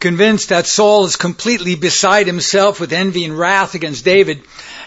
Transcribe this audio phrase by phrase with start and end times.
[0.00, 4.42] Convinced that Saul is completely beside himself with envy and wrath against David,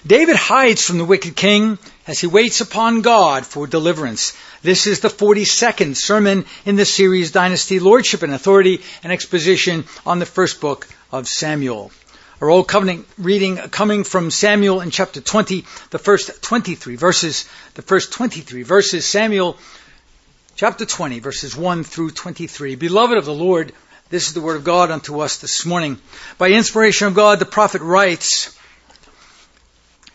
[0.05, 4.35] David hides from the wicked king as he waits upon God for deliverance.
[4.63, 10.17] This is the 42nd sermon in the series Dynasty, Lordship and Authority, an exposition on
[10.17, 11.91] the first book of Samuel.
[12.41, 17.83] Our Old Covenant reading coming from Samuel in chapter 20, the first 23 verses, the
[17.83, 19.57] first 23 verses, Samuel
[20.55, 22.75] chapter 20, verses 1 through 23.
[22.75, 23.73] Beloved of the Lord,
[24.13, 25.97] this is the word of God unto us this morning.
[26.37, 28.55] By inspiration of God, the prophet writes,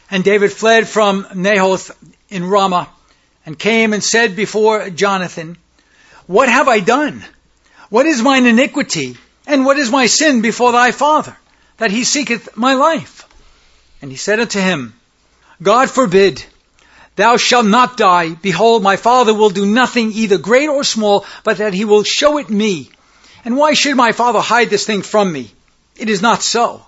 [0.09, 1.91] And David fled from Naioth
[2.29, 2.89] in Ramah,
[3.45, 5.59] and came and said before Jonathan,
[6.29, 7.25] What have I done?
[7.91, 9.17] What is mine iniquity?
[9.49, 11.37] And what is my sin before thy father,
[11.79, 13.27] that he seeketh my life?
[14.01, 14.95] And he said unto him,
[15.61, 16.45] God forbid,
[17.17, 18.35] thou shalt not die.
[18.35, 22.39] Behold, my father will do nothing either great or small, but that he will show
[22.39, 22.93] it me
[23.45, 25.51] and why should my father hide this thing from me?
[25.97, 26.83] It is not so.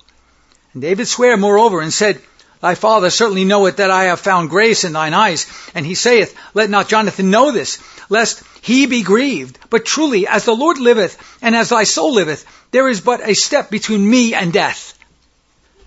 [0.72, 2.20] And David sware moreover and said,
[2.60, 5.46] Thy father certainly knoweth that I have found grace in thine eyes.
[5.74, 9.58] And he saith, Let not Jonathan know this, lest he be grieved.
[9.70, 13.34] But truly, as the Lord liveth, and as thy soul liveth, there is but a
[13.34, 14.98] step between me and death.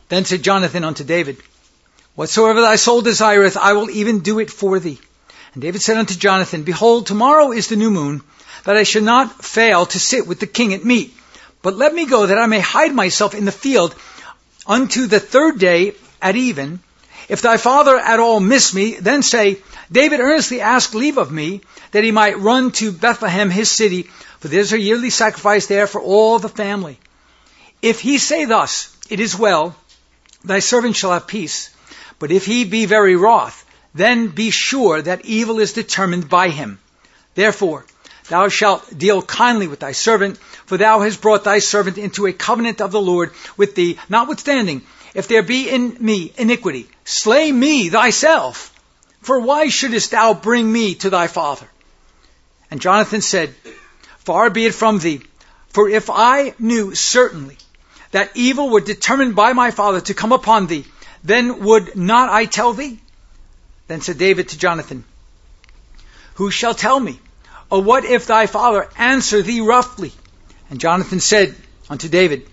[0.10, 1.38] Then said Jonathan unto David,
[2.16, 5.00] Whatsoever thy soul desireth, I will even do it for thee.
[5.54, 8.22] And David said unto Jonathan, Behold, tomorrow is the new moon,
[8.64, 11.14] that I should not fail to sit with the king at meat.
[11.62, 13.96] But let me go that I may hide myself in the field
[14.66, 16.80] unto the third day at even.
[17.30, 19.60] If thy father at all miss me, then say,
[19.92, 24.48] David earnestly asked leave of me that he might run to Bethlehem, his city, for
[24.50, 27.00] there is a yearly sacrifice there for all the family.
[27.82, 29.76] If he say thus, it is well,
[30.44, 31.70] thy servant shall have peace.
[32.20, 36.80] But if he be very wroth, then be sure that evil is determined by him.
[37.36, 37.86] Therefore,
[38.30, 42.34] Thou shalt deal kindly with thy servant, for thou hast brought thy servant into a
[42.34, 44.00] covenant of the Lord with thee.
[44.10, 44.82] Notwithstanding,
[45.14, 48.72] if there be in me iniquity, slay me thyself.
[49.22, 51.68] For why shouldest thou bring me to thy father?
[52.72, 53.54] And Jonathan said,
[54.20, 55.22] Far be it from thee,
[55.70, 57.58] for if I knew certainly
[58.12, 60.86] that evil were determined by my father to come upon thee,
[61.24, 63.00] then would not I tell thee?
[63.88, 65.04] Then said David to Jonathan,
[66.36, 67.20] Who shall tell me?
[67.74, 70.12] Or what if thy father answer thee roughly?
[70.70, 71.56] And Jonathan said
[71.90, 72.48] unto David,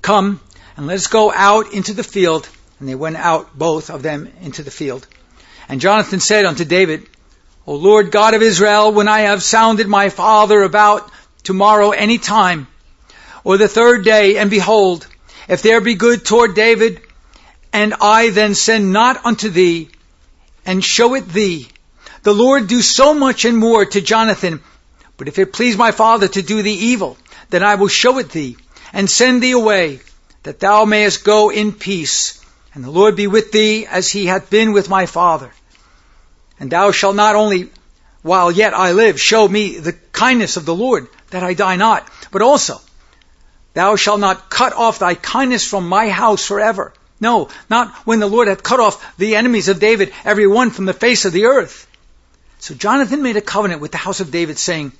[0.00, 0.40] Come,
[0.76, 2.48] and let us go out into the field.
[2.78, 5.08] And they went out, both of them, into the field.
[5.68, 7.08] And Jonathan said unto David,
[7.66, 11.10] O Lord God of Israel, when I have sounded my father about
[11.42, 12.68] tomorrow any time,
[13.42, 15.04] or the third day, and behold,
[15.48, 17.00] if there be good toward David,
[17.72, 19.88] and I then send not unto thee,
[20.64, 21.66] and show it thee,
[22.22, 24.62] the Lord do so much and more to Jonathan.
[25.16, 27.16] But if it please my father to do thee evil,
[27.50, 28.56] then I will show it thee,
[28.92, 30.00] and send thee away,
[30.42, 32.44] that thou mayest go in peace.
[32.74, 35.50] And the Lord be with thee as he hath been with my father.
[36.58, 37.70] And thou shalt not only,
[38.22, 42.08] while yet I live, show me the kindness of the Lord, that I die not,
[42.30, 42.80] but also,
[43.74, 46.92] thou shalt not cut off thy kindness from my house forever.
[47.20, 50.86] No, not when the Lord hath cut off the enemies of David, every one from
[50.86, 51.86] the face of the earth.
[52.60, 54.92] So Jonathan made a covenant with the house of David saying,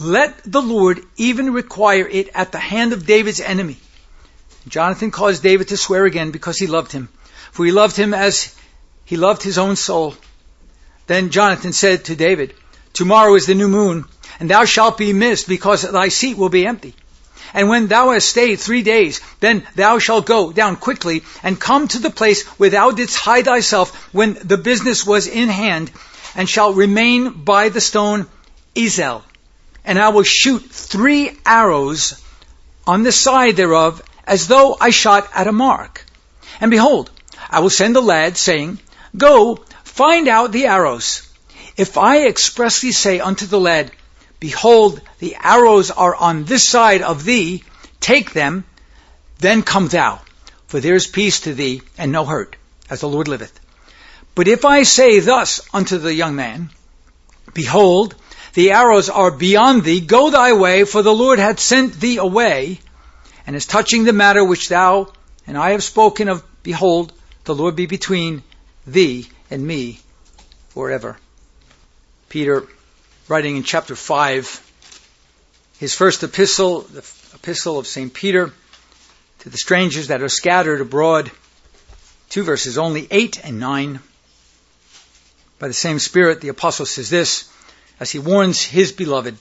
[0.00, 3.76] let the Lord even require it at the hand of David's enemy.
[4.66, 7.10] Jonathan caused David to swear again because he loved him,
[7.52, 8.54] for he loved him as
[9.04, 10.14] he loved his own soul.
[11.06, 12.54] Then Jonathan said to David,
[12.94, 14.06] Tomorrow is the new moon,
[14.38, 16.94] and thou shalt be missed because thy seat will be empty.
[17.52, 21.88] And when thou hast stayed three days, then thou shalt go down quickly and come
[21.88, 25.90] to the place where thou didst hide thyself when the business was in hand,
[26.34, 28.26] and shall remain by the stone
[28.74, 29.22] Ezel.
[29.84, 32.20] And I will shoot three arrows
[32.86, 36.04] on the side thereof as though I shot at a mark.
[36.60, 37.10] And behold,
[37.48, 38.78] I will send a lad saying,
[39.16, 41.22] Go, find out the arrows.
[41.76, 43.90] If I expressly say unto the lad,
[44.38, 47.64] Behold, the arrows are on this side of thee,
[48.00, 48.64] take them,
[49.38, 50.20] then come thou,
[50.66, 52.56] for there is peace to thee and no hurt,
[52.88, 53.58] as the Lord liveth.
[54.40, 56.70] But if I say thus unto the young man,
[57.52, 58.14] Behold,
[58.54, 62.80] the arrows are beyond thee, go thy way, for the Lord hath sent thee away,
[63.46, 65.12] and is touching the matter which thou
[65.46, 67.12] and I have spoken of, behold,
[67.44, 68.42] the Lord be between
[68.86, 70.00] thee and me
[70.70, 71.18] forever.
[72.30, 72.66] Peter,
[73.28, 74.72] writing in chapter 5,
[75.80, 77.04] his first epistle, the
[77.34, 78.14] epistle of St.
[78.14, 78.54] Peter,
[79.40, 81.30] to the strangers that are scattered abroad,
[82.30, 84.00] two verses only, 8 and 9.
[85.60, 87.44] By the same Spirit, the apostle says this
[88.00, 89.36] as he warns his beloved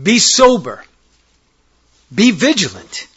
[0.00, 0.84] Be sober,
[2.14, 3.08] Be vigilant,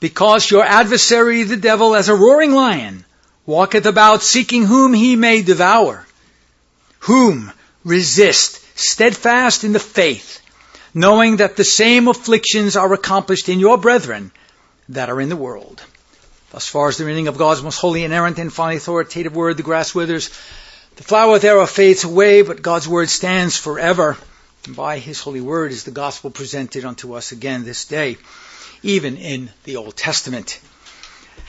[0.00, 3.06] because your adversary the devil as a roaring lion
[3.46, 6.06] walketh about seeking whom he may devour.
[7.00, 7.50] Whom
[7.82, 10.40] resist steadfast in the faith,
[10.92, 14.30] knowing that the same afflictions are accomplished in your brethren
[14.90, 15.82] that are in the world.
[16.54, 19.64] Thus far as the reading of God's most holy, inerrant, and finally authoritative word, the
[19.64, 20.28] grass withers,
[20.94, 24.16] the flower thereof fades away, but God's word stands forever.
[24.64, 28.18] And by his holy word is the gospel presented unto us again this day,
[28.84, 30.60] even in the Old Testament.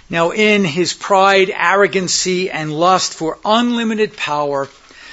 [0.09, 4.67] Now in his pride, arrogancy, and lust for unlimited power,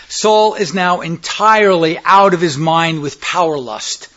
[0.09, 4.09] Saul is now entirely out of his mind with power lust.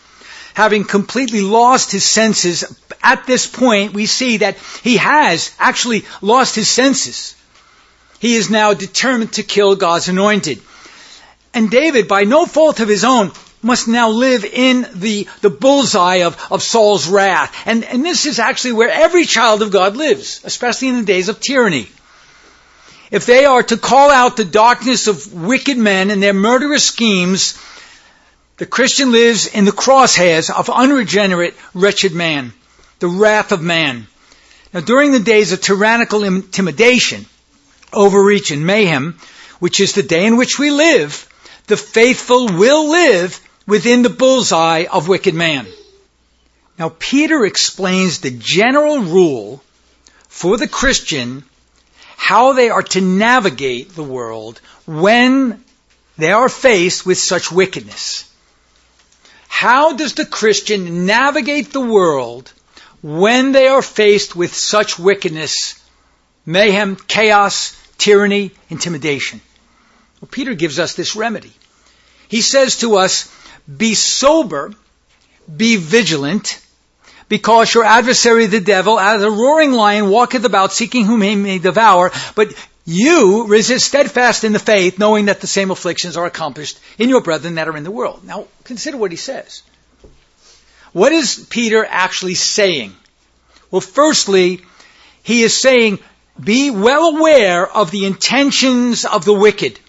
[0.55, 2.63] Having completely lost his senses,
[3.03, 7.35] at this point we see that he has actually lost his senses.
[8.19, 10.61] He is now determined to kill God's anointed.
[11.53, 13.31] And David, by no fault of his own,
[13.61, 17.53] must now live in the, the bullseye of, of Saul's wrath.
[17.65, 21.29] And, and this is actually where every child of God lives, especially in the days
[21.29, 21.89] of tyranny.
[23.11, 27.57] If they are to call out the darkness of wicked men and their murderous schemes,
[28.57, 32.53] the Christian lives in the crosshairs of unregenerate, wretched man,
[32.99, 34.07] the wrath of man.
[34.73, 37.25] Now, during the days of tyrannical intimidation,
[37.91, 39.17] overreach, and mayhem,
[39.59, 41.27] which is the day in which we live,
[41.67, 45.67] the faithful will live within the bullseye of wicked man.
[46.77, 49.63] Now, Peter explains the general rule
[50.29, 51.43] for the Christian
[52.17, 55.63] how they are to navigate the world when
[56.17, 58.29] they are faced with such wickedness.
[59.55, 62.51] How does the Christian navigate the world
[63.01, 65.81] when they are faced with such wickedness,
[66.45, 69.39] mayhem, chaos, tyranny, intimidation?
[70.19, 71.53] Well, Peter gives us this remedy.
[72.27, 73.31] He says to us,
[73.65, 74.73] be sober,
[75.47, 76.59] be vigilant,
[77.29, 81.59] because your adversary the devil, as a roaring lion, walketh about seeking whom he may
[81.59, 82.53] devour, but
[82.85, 87.21] you resist steadfast in the faith, knowing that the same afflictions are accomplished in your
[87.21, 88.23] brethren that are in the world.
[88.23, 89.63] Now, consider what he says.
[90.93, 92.95] What is Peter actually saying?
[93.71, 94.61] Well, firstly,
[95.23, 95.99] he is saying,
[96.41, 99.79] be well aware of the intentions of the wicked.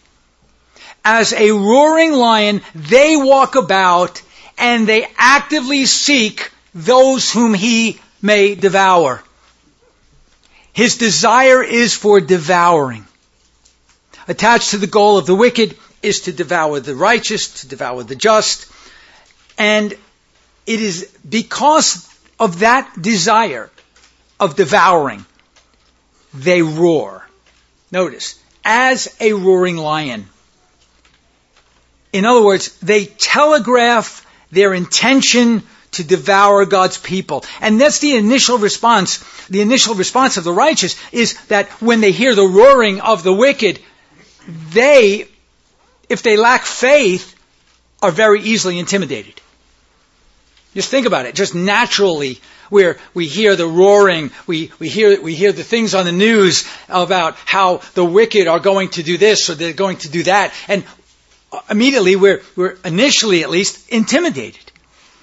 [1.05, 4.23] As a roaring lion, they walk about
[4.59, 9.23] and they actively seek those whom he may devour.
[10.77, 13.07] His desire is for devouring.
[14.29, 18.15] Attached to the goal of the wicked is to devour the righteous, to devour the
[18.15, 18.71] just.
[19.57, 19.95] And
[20.67, 22.07] it is because
[22.39, 23.71] of that desire
[24.39, 25.25] of devouring,
[26.35, 27.27] they roar.
[27.91, 30.29] Notice, as a roaring lion.
[32.13, 35.63] In other words, they telegraph their intention
[35.97, 37.45] to devour God's people.
[37.61, 39.19] And that's the initial response.
[39.49, 43.33] The initial response of the righteous is that when they hear the roaring of the
[43.33, 43.81] wicked,
[44.71, 45.29] they,
[46.09, 47.35] if they lack faith,
[48.03, 49.41] are very easily intimidated.
[50.75, 51.35] Just think about it.
[51.35, 52.39] Just naturally,
[52.69, 56.69] where we hear the roaring, we, we hear we hear the things on the news
[56.89, 60.53] about how the wicked are going to do this or they're going to do that,
[60.69, 60.85] and
[61.71, 64.73] immediately we're we're initially at least intimidated.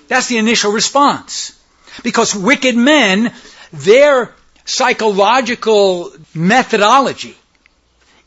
[0.07, 1.59] That's the initial response.
[2.03, 3.33] Because wicked men,
[3.71, 4.33] their
[4.65, 7.35] psychological methodology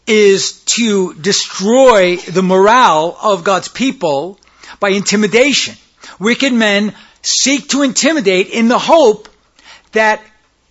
[0.07, 4.39] is to destroy the morale of God's people
[4.79, 5.75] by intimidation.
[6.21, 9.29] Wicked men seek to intimidate in the hope
[9.93, 10.23] that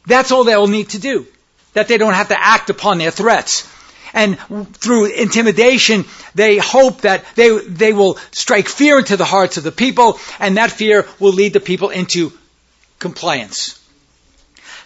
[0.05, 1.27] that's all they'll need to do.
[1.73, 3.67] That they don't have to act upon their threats
[4.15, 4.39] and
[4.77, 9.73] through intimidation, they hope that they, they will strike fear into the hearts of the
[9.73, 12.31] people, and that fear will lead the people into
[12.97, 13.79] compliance.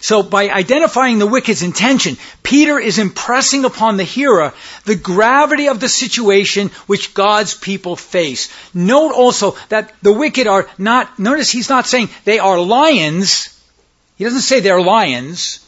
[0.01, 4.53] So by identifying the wicked's intention, Peter is impressing upon the hearer
[4.85, 8.49] the gravity of the situation which God's people face.
[8.73, 13.61] Note also that the wicked are not, notice he's not saying they are lions.
[14.15, 15.59] He doesn't say they're lions.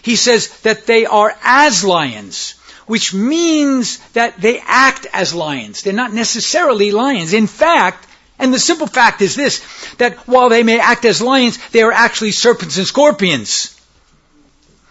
[0.00, 2.54] He says that they are as lions
[2.86, 5.82] which means that they act as lions.
[5.82, 7.32] They're not necessarily lions.
[7.32, 8.06] In fact,
[8.38, 9.64] and the simple fact is this,
[9.98, 13.78] that while they may act as lions, they are actually serpents and scorpions.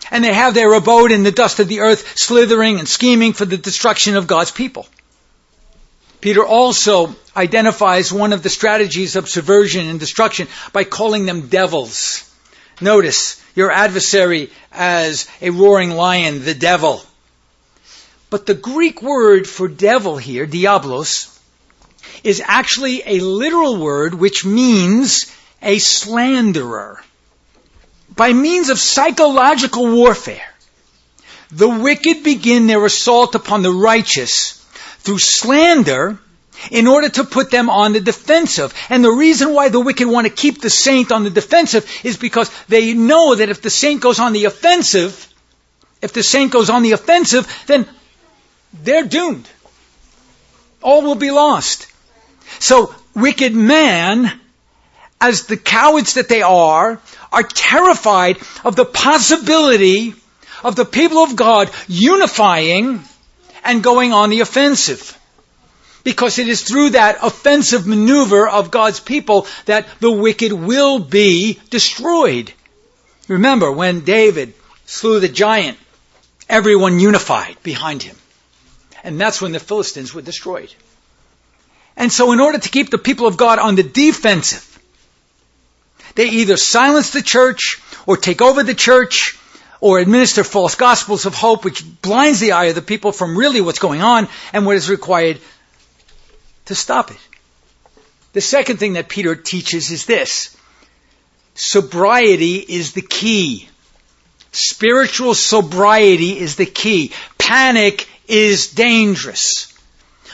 [0.10, 3.46] And they have their abode in the dust of the earth, slithering and scheming for
[3.46, 4.88] the destruction of God's people.
[6.22, 12.30] Peter also identifies one of the strategies of subversion and destruction by calling them devils.
[12.80, 17.02] Notice your adversary as a roaring lion, the devil.
[18.32, 21.38] But the Greek word for devil here, diablos,
[22.24, 25.30] is actually a literal word which means
[25.62, 27.04] a slanderer.
[28.16, 30.50] by means of psychological warfare,
[31.52, 34.66] the wicked begin their assault upon the righteous
[35.00, 36.18] through slander
[36.70, 38.74] in order to put them on the defensive.
[38.90, 42.18] And the reason why the wicked want to keep the saint on the defensive is
[42.18, 45.28] because they know that if the saint goes on the offensive,
[46.02, 47.88] if the saint goes on the offensive, then
[48.74, 49.48] they're doomed.
[50.82, 51.88] All will be lost.
[52.60, 54.32] So wicked men,
[55.20, 57.00] as the cowards that they are,
[57.32, 60.16] are terrified of the possibility
[60.64, 63.02] of the people of God unifying
[63.64, 65.18] and going on the offensive.
[66.04, 71.60] Because it is through that offensive maneuver of God's people that the wicked will be
[71.70, 72.52] destroyed.
[73.28, 75.78] Remember, when David slew the giant,
[76.50, 78.16] everyone unified behind him.
[79.04, 80.74] And that's when the Philistines were destroyed.
[81.98, 84.68] And so in order to keep the people of God on the defensive,
[86.16, 89.38] they either silence the church or take over the church
[89.80, 93.62] or administer false gospels of hope, which blinds the eye of the people from really
[93.62, 95.40] what's going on and what is required
[96.66, 97.18] to stop it.
[98.34, 100.56] The second thing that Peter teaches is this.
[101.56, 103.68] Sobriety is the key.
[104.52, 107.12] Spiritual sobriety is the key.
[107.38, 109.68] Panic is dangerous.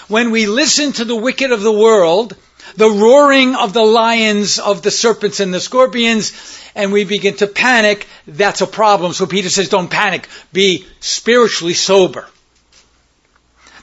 [0.08, 2.36] When we listen to the wicked of the world,
[2.76, 6.32] the roaring of the lions, of the serpents and the scorpions,
[6.76, 9.14] and we begin to panic, that's a problem.
[9.14, 10.30] So Peter says, don't panic.
[10.54, 12.28] Be spiritually sober.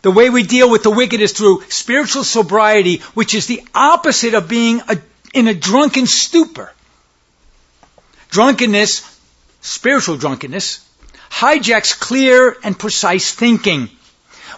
[0.03, 4.35] The way we deal with the wicked is through spiritual sobriety, which is the opposite
[4.35, 4.99] of being a,
[5.33, 6.73] in a drunken stupor.
[8.31, 9.03] Drunkenness,
[9.61, 10.87] spiritual drunkenness,
[11.31, 13.89] hijacks clear and precise thinking.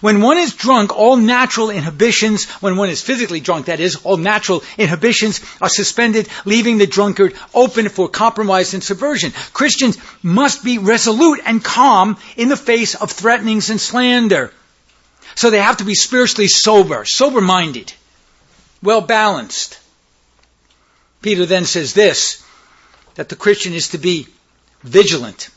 [0.01, 4.17] When one is drunk, all natural inhibitions, when one is physically drunk, that is, all
[4.17, 9.33] natural inhibitions are suspended, leaving the drunkard open for compromise and subversion.
[9.53, 14.53] Christians must be resolute and calm in the face of threatenings and slander.
[15.35, 17.93] So they have to be spiritually sober, sober minded,
[18.83, 19.79] well balanced.
[21.23, 22.43] Peter then says this
[23.17, 24.29] that the Christian is to be
[24.83, 25.49] vigilant.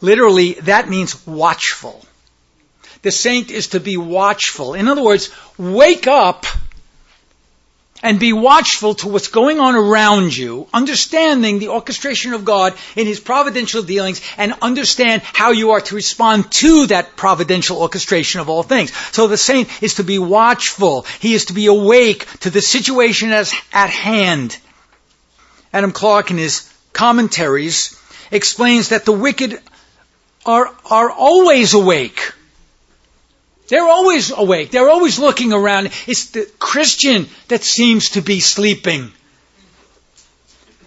[0.00, 2.05] Literally, that means watchful.
[3.02, 4.74] The saint is to be watchful.
[4.74, 6.46] In other words, wake up
[8.02, 13.06] and be watchful to what's going on around you, understanding the orchestration of God in
[13.06, 18.48] His providential dealings, and understand how you are to respond to that providential orchestration of
[18.48, 18.92] all things.
[19.12, 21.02] So the saint is to be watchful.
[21.20, 24.56] He is to be awake to the situation as at hand.
[25.72, 28.00] Adam Clarke in his commentaries
[28.30, 29.60] explains that the wicked
[30.44, 32.32] are, are always awake.
[33.68, 34.70] They're always awake.
[34.70, 35.90] They're always looking around.
[36.06, 39.12] It's the Christian that seems to be sleeping.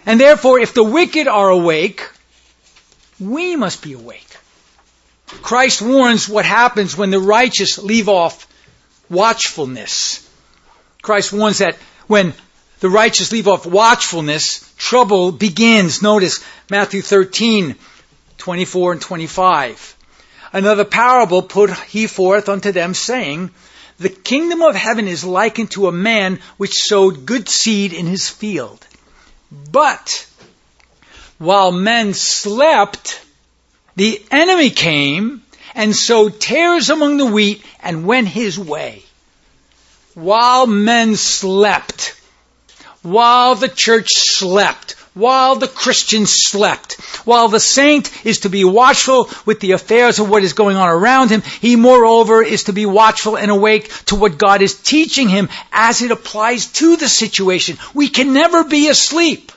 [0.06, 2.08] And therefore, if the wicked are awake,
[3.18, 4.36] we must be awake.
[5.42, 8.46] Christ warns what happens when the righteous leave off
[9.08, 10.26] watchfulness.
[11.02, 12.34] Christ warns that when
[12.80, 16.02] the righteous leave off watchfulness, trouble begins.
[16.02, 17.76] Notice Matthew 13,
[18.38, 19.96] 24 and 25.
[20.52, 23.50] Another parable put he forth unto them, saying,
[23.98, 28.28] The kingdom of heaven is likened to a man which sowed good seed in his
[28.28, 28.84] field.
[29.50, 30.26] But
[31.38, 33.20] while men slept,
[33.96, 35.42] the enemy came
[35.74, 39.04] and sowed tares among the wheat and went his way.
[40.14, 42.14] While men slept,
[43.02, 46.94] while the church slept, while the Christian slept.
[47.24, 50.88] While the saint is to be watchful with the affairs of what is going on
[50.88, 55.28] around him, he moreover is to be watchful and awake to what God is teaching
[55.28, 57.78] him as it applies to the situation.
[57.94, 59.52] We can never be asleep.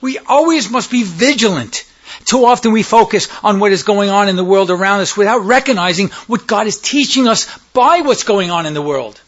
[0.00, 1.84] We always must be vigilant.
[2.24, 5.44] Too often we focus on what is going on in the world around us without
[5.44, 9.20] recognizing what God is teaching us by what's going on in the world.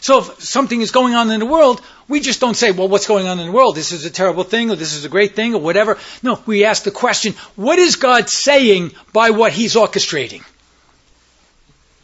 [0.00, 3.06] So if something is going on in the world, we just don't say, well, what's
[3.06, 3.76] going on in the world?
[3.76, 5.98] This is a terrible thing or this is a great thing or whatever.
[6.22, 10.42] No, we ask the question, what is God saying by what He's orchestrating?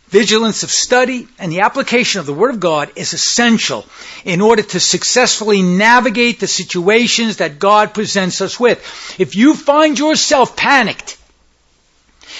[0.08, 3.84] Vigilance of study and the application of the Word of God is essential
[4.24, 8.78] in order to successfully navigate the situations that God presents us with.
[9.18, 11.18] If you find yourself panicked,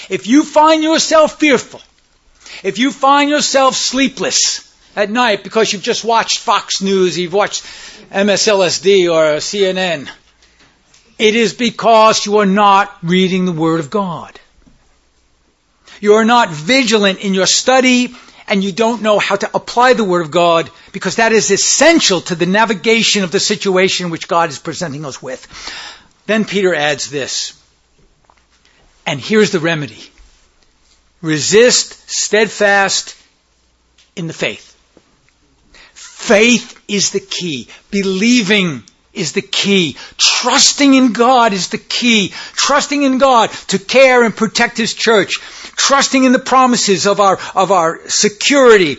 [0.09, 1.81] if you find yourself fearful,
[2.63, 4.66] if you find yourself sleepless,
[4.97, 7.63] at night because you've just watched Fox News, you've watched
[8.11, 10.09] MSLSD or CNN.
[11.19, 14.39] It is because you are not reading the Word of God.
[16.01, 18.15] You are not vigilant in your study
[18.47, 22.21] and you don't know how to apply the Word of God because that is essential
[22.21, 25.47] to the navigation of the situation which God is presenting us with.
[26.25, 27.53] Then Peter adds this.
[29.05, 30.03] And here's the remedy.
[31.21, 33.15] Resist steadfast
[34.15, 34.76] in the faith.
[36.27, 37.69] Faith is the key.
[37.89, 39.95] Believing is the key.
[40.17, 42.33] Trusting in God is the key.
[42.53, 45.39] Trusting in God to care and protect His church.
[45.77, 48.97] Trusting in the promises of our, of our security.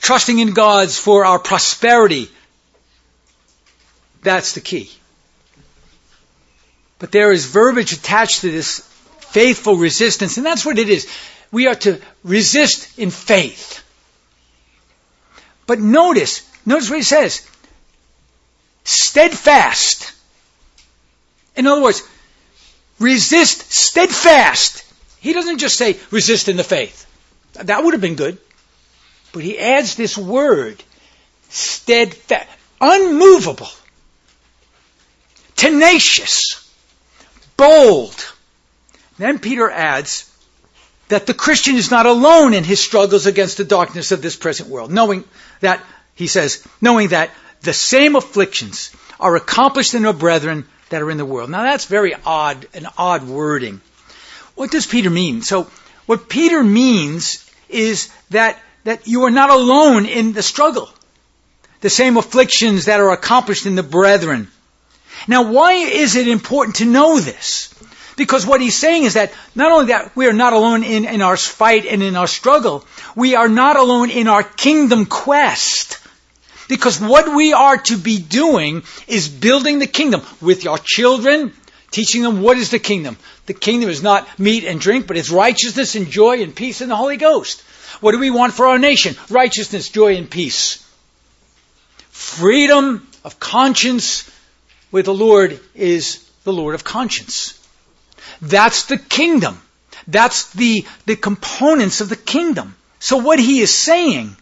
[0.00, 2.30] Trusting in God's for our prosperity.
[4.22, 4.92] That's the key.
[7.00, 8.80] But there is verbiage attached to this
[9.18, 11.08] faithful resistance, and that's what it is.
[11.50, 13.82] We are to resist in faith.
[15.68, 17.46] But notice, notice what he says
[18.84, 20.12] steadfast.
[21.54, 22.02] In other words,
[22.98, 24.82] resist steadfast.
[25.20, 27.04] He doesn't just say resist in the faith.
[27.52, 28.38] That would have been good.
[29.32, 30.82] But he adds this word,
[31.50, 32.48] steadfast,
[32.80, 33.68] unmovable,
[35.54, 36.66] tenacious,
[37.58, 38.32] bold.
[39.18, 40.27] Then Peter adds
[41.08, 44.68] that the Christian is not alone in his struggles against the darkness of this present
[44.68, 45.24] world, knowing
[45.60, 45.82] that,
[46.14, 47.30] he says, knowing that
[47.62, 51.50] the same afflictions are accomplished in our brethren that are in the world.
[51.50, 53.80] Now that's very odd, an odd wording.
[54.54, 55.42] What does Peter mean?
[55.42, 55.70] So
[56.06, 60.88] what Peter means is that, that you are not alone in the struggle.
[61.80, 64.48] The same afflictions that are accomplished in the brethren.
[65.26, 67.74] Now why is it important to know this?
[68.18, 71.22] Because what he's saying is that not only that we are not alone in, in
[71.22, 72.84] our fight and in our struggle,
[73.14, 76.00] we are not alone in our kingdom quest.
[76.68, 81.52] Because what we are to be doing is building the kingdom with our children,
[81.92, 83.16] teaching them what is the kingdom.
[83.46, 86.88] The kingdom is not meat and drink, but it's righteousness and joy and peace in
[86.88, 87.60] the Holy Ghost.
[88.00, 89.14] What do we want for our nation?
[89.30, 90.84] Righteousness, joy, and peace.
[92.10, 94.28] Freedom of conscience
[94.90, 97.54] with the Lord is the Lord of conscience.
[98.40, 99.60] That's the kingdom.
[100.06, 102.74] That's the, the components of the kingdom.
[102.98, 104.36] So what he is saying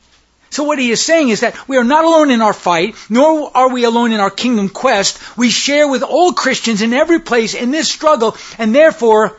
[0.50, 3.54] so what he is saying is that we are not alone in our fight, nor
[3.54, 5.18] are we alone in our kingdom quest.
[5.36, 9.38] We share with all Christians in every place in this struggle, and therefore,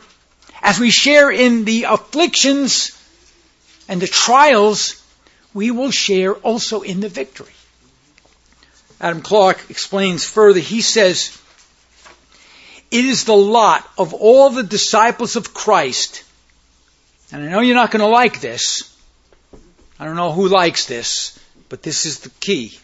[0.62, 2.92] as we share in the afflictions
[3.88, 5.02] and the trials,
[5.54, 7.52] we will share also in the victory.
[9.00, 10.60] Adam Clarke explains further.
[10.60, 11.36] He says,
[12.90, 16.24] it is the lot of all the disciples of Christ,
[17.30, 18.94] and I know you're not going to like this,
[19.98, 22.78] I don't know who likes this, but this is the key.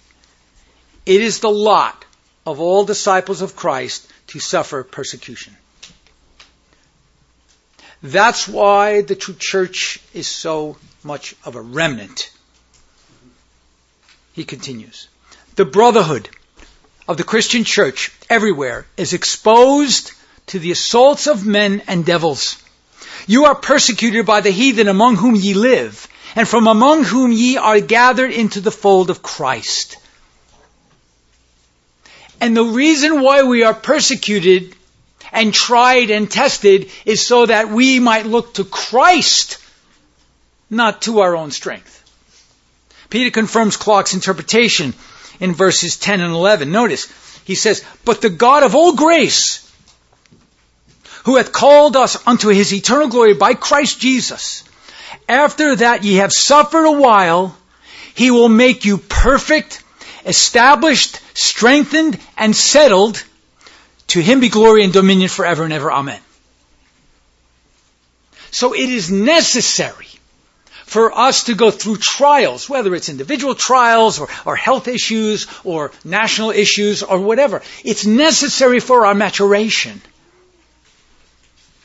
[1.07, 2.05] It is the lot
[2.47, 5.57] of all disciples of Christ to suffer persecution.
[8.03, 12.31] That's why the true church is so much of a remnant.
[14.35, 15.09] He continues.
[15.57, 16.29] The brotherhood
[17.07, 20.12] of the Christian church everywhere is exposed
[20.47, 22.62] to the assaults of men and devils.
[23.27, 27.57] You are persecuted by the heathen among whom ye live, and from among whom ye
[27.57, 29.97] are gathered into the fold of Christ.
[32.40, 34.75] And the reason why we are persecuted
[35.33, 39.59] and tried and tested is so that we might look to Christ,
[40.69, 41.90] not to our own strength.
[43.09, 44.95] Peter confirms Clarke's interpretation
[45.40, 46.70] in verses 10 and 11.
[46.70, 47.09] Notice,
[47.44, 49.61] he says, But the God of all grace,
[51.25, 54.64] who hath called us unto his eternal glory by Christ Jesus,
[55.29, 57.57] after that ye have suffered a while,
[58.14, 59.83] he will make you perfect,
[60.27, 63.23] established, strengthened, and settled.
[64.09, 65.90] To him be glory and dominion forever and ever.
[65.90, 66.20] Amen.
[68.51, 70.07] So it is necessary
[70.87, 75.92] for us to go through trials, whether it's individual trials or, or health issues or
[76.05, 77.62] national issues or whatever.
[77.85, 80.01] It's necessary for our maturation.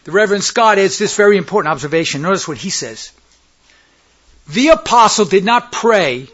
[0.04, 2.22] The Reverend Scott adds this very important observation.
[2.22, 3.12] Notice what he says.
[4.50, 6.28] The apostle did not pray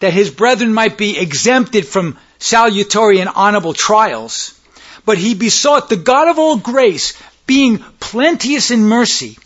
[0.00, 4.58] that his brethren might be exempted from salutary and honorable trials,
[5.04, 7.14] but he besought the God of all grace,
[7.46, 9.38] being plenteous in mercy,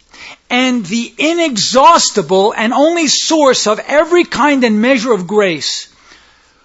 [0.49, 5.95] and the inexhaustible and only source of every kind and measure of grace,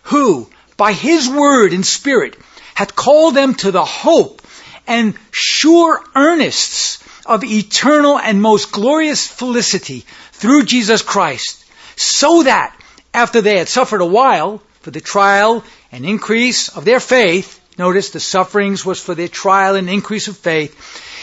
[0.03, 2.37] who, by his word and spirit,
[2.73, 4.41] hath called them to the hope
[4.87, 11.63] and sure earnests of eternal and most glorious felicity through Jesus Christ,
[11.95, 12.75] so that
[13.13, 18.11] after they had suffered a while for the trial and increase of their faith, Notice
[18.11, 20.73] the sufferings was for their trial and increase of faith.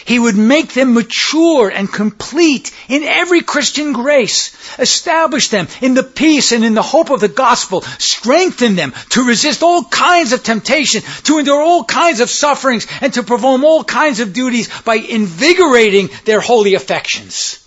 [0.05, 6.03] He would make them mature and complete in every Christian grace, establish them in the
[6.03, 10.43] peace and in the hope of the gospel, strengthen them to resist all kinds of
[10.43, 14.97] temptation, to endure all kinds of sufferings, and to perform all kinds of duties by
[14.97, 17.67] invigorating their holy affections.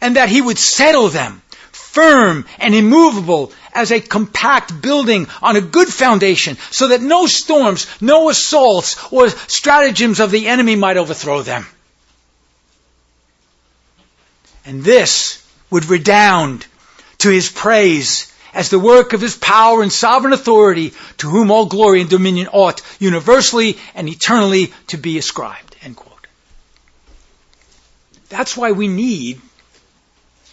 [0.00, 1.42] And that he would settle them
[1.92, 7.86] firm and immovable as a compact building on a good foundation so that no storms,
[8.00, 11.66] no assaults, or stratagems of the enemy might overthrow them.
[14.64, 16.66] And this would redound
[17.18, 21.66] to his praise as the work of his power and sovereign authority to whom all
[21.66, 25.76] glory and dominion ought universally and eternally to be ascribed.
[25.82, 26.26] End quote.
[28.28, 29.40] That's why we need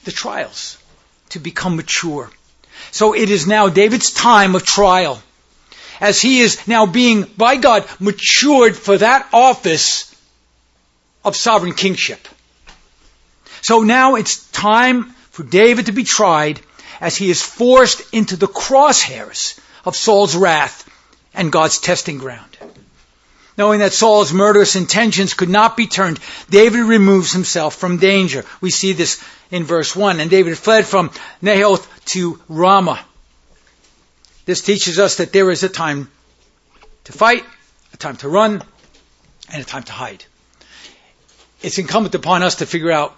[0.05, 0.77] the trials
[1.29, 2.31] to become mature.
[2.91, 5.21] So it is now David's time of trial.
[6.01, 10.15] As he is now being, by God, matured for that office
[11.25, 12.27] of sovereign kingship.
[13.61, 16.61] So now it's time for David to be tried
[17.01, 20.89] as he is forced into the crosshairs of Saul's wrath
[21.33, 22.48] and God's testing ground.
[23.59, 26.17] Knowing that Saul's murderous intentions could not be turned,
[26.49, 28.45] David removes himself from danger.
[28.61, 30.21] We see this in verse 1.
[30.21, 31.11] And David fled from
[31.43, 33.03] Naioth to Ramah.
[34.45, 36.09] This teaches us that there is a time
[37.03, 37.43] to fight,
[37.93, 38.63] a time to run,
[39.51, 40.23] and a time to hide.
[41.61, 43.13] It's incumbent upon us to figure out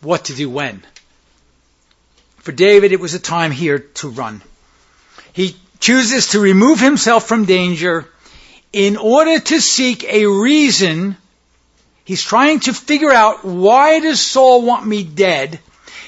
[0.00, 0.82] what to do when.
[2.38, 4.42] For David, it was a time here to run.
[5.32, 8.08] He chooses to remove himself from danger
[8.74, 11.16] in order to seek a reason,
[12.04, 15.60] he's trying to figure out why does Saul want me dead?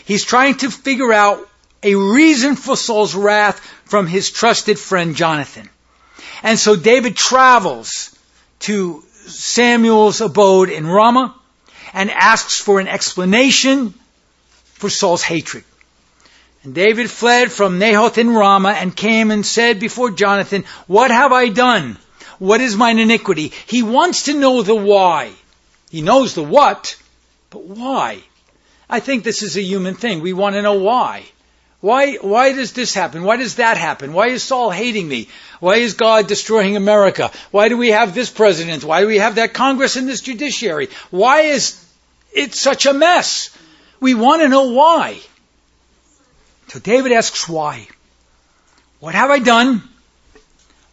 [0.04, 1.48] He's trying to figure out
[1.84, 5.70] a reason for Saul's wrath from his trusted friend Jonathan.
[6.42, 8.10] And so David travels
[8.60, 11.36] to Samuel's abode in Ramah
[11.92, 13.94] and asks for an explanation
[14.74, 15.62] for Saul's hatred.
[16.64, 21.30] And David fled from Naioth in Ramah and came and said before Jonathan, What have
[21.30, 21.96] I done?
[22.38, 23.52] What is mine iniquity?
[23.66, 25.32] He wants to know the why.
[25.90, 26.96] He knows the what,
[27.50, 28.22] but why?
[28.88, 30.20] I think this is a human thing.
[30.20, 31.24] We want to know why.
[31.80, 33.22] Why, why does this happen?
[33.22, 34.12] Why does that happen?
[34.12, 35.28] Why is Saul hating me?
[35.60, 37.30] Why is God destroying America?
[37.50, 38.82] Why do we have this president?
[38.82, 40.88] Why do we have that Congress and this judiciary?
[41.10, 41.82] Why is
[42.32, 43.56] it such a mess?
[44.00, 45.20] We want to know why.
[46.68, 47.86] So David asks why.
[48.98, 49.82] What have I done?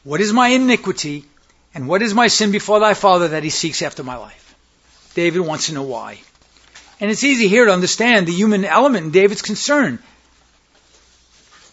[0.03, 1.25] What is my iniquity?
[1.73, 4.55] And what is my sin before thy father that he seeks after my life?
[5.15, 6.19] David wants to know why.
[6.99, 9.99] And it's easy here to understand the human element in David's concern.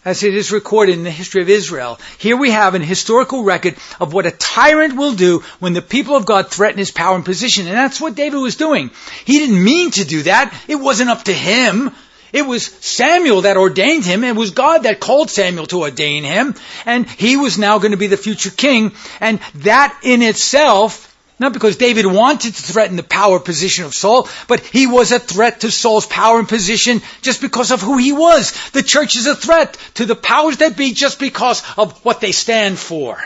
[0.03, 2.01] As it is recorded in the history of Israel.
[2.19, 6.17] Here we have an historical record of what a tyrant will do when the people
[6.17, 7.67] of God threaten his power and position.
[7.67, 8.91] And that's what David was doing.
[9.27, 10.55] He didn't mean to do that.
[10.69, 11.91] It wasn't up to him.
[12.33, 14.25] It was Samuel that ordained him.
[14.25, 16.55] It was God that called Samuel to ordain him.
[16.87, 18.93] And he was now going to be the future king.
[19.21, 24.29] And that in itself, not because David wanted to threaten the power position of Saul,
[24.47, 28.13] but he was a threat to Saul's power and position just because of who he
[28.13, 28.53] was.
[28.73, 32.33] The church is a threat to the powers that be just because of what they
[32.33, 33.19] stand for.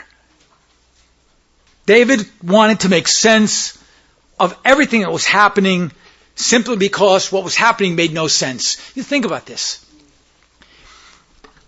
[1.87, 3.77] David wanted to make sense
[4.39, 5.93] of everything that was happening
[6.35, 8.77] simply because what was happening made no sense.
[8.97, 9.85] You think about this.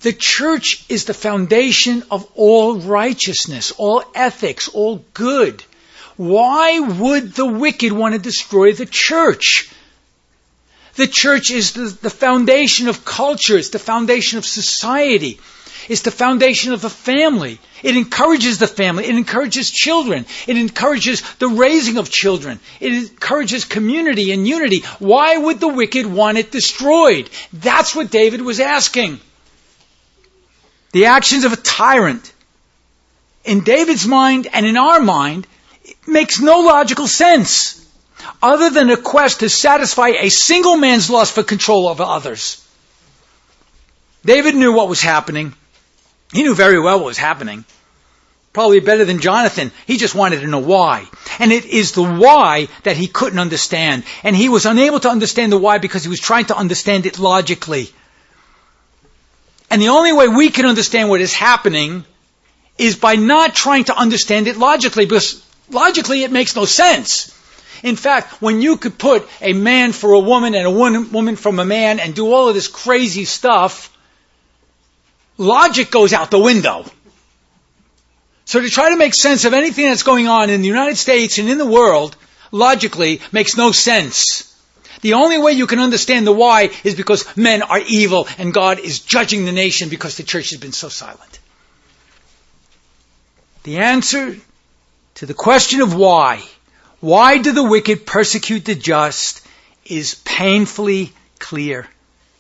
[0.03, 5.65] The church is the foundation of all righteousness, all ethics, all good.
[6.17, 9.71] Why would the wicked want to destroy the church?
[10.95, 15.41] The church is the, the foundation of culture, it's the foundation of society.
[15.89, 17.59] It's the foundation of the family.
[17.83, 19.05] It encourages the family.
[19.05, 20.27] It encourages children.
[20.47, 22.59] It encourages the raising of children.
[22.81, 24.81] It encourages community and unity.
[24.99, 27.31] Why would the wicked want it destroyed?
[27.53, 29.21] That's what David was asking.
[30.93, 32.33] The actions of a tyrant,
[33.45, 35.47] in David's mind and in our mind,
[36.07, 37.87] makes no logical sense
[38.43, 42.63] other than a quest to satisfy a single man's lust for control over others.
[44.25, 45.55] David knew what was happening.
[46.33, 47.65] He knew very well what was happening.
[48.53, 49.71] Probably better than Jonathan.
[49.87, 51.07] He just wanted to know why.
[51.39, 54.05] And it is the why that he couldn't understand.
[54.23, 57.19] And he was unable to understand the why because he was trying to understand it
[57.19, 57.91] logically.
[59.71, 62.05] And the only way we can understand what is happening
[62.79, 67.33] is by not trying to understand it logically because logically it makes no sense.
[67.83, 71.59] In fact, when you could put a man for a woman and a woman from
[71.59, 73.93] a man and do all of this crazy stuff,
[75.39, 76.85] logic goes out the window.
[78.45, 81.39] So to try to make sense of anything that's going on in the United States
[81.39, 82.17] and in the world,
[82.53, 84.53] logically, makes no sense.
[85.01, 88.79] The only way you can understand the why is because men are evil and God
[88.79, 91.39] is judging the nation because the church has been so silent.
[93.65, 94.37] The answer
[95.17, 96.43] to the question of why,
[97.01, 99.47] why do the wicked persecute the just,
[99.85, 101.89] is painfully clear.